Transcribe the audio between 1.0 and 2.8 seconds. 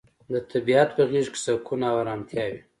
غیږ کې سکون او ارامتیا وي.